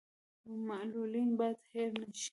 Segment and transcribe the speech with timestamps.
[0.67, 2.29] معلولین باید هیر نشي